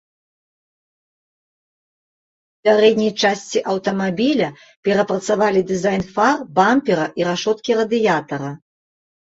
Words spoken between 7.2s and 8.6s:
і рашоткі радыятара.